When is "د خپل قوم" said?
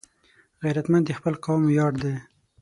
1.07-1.61